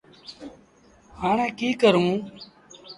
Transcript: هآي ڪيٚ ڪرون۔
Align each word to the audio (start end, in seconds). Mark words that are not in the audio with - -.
هآي 1.21 1.47
ڪيٚ 1.59 1.79
ڪرون۔ 1.81 2.09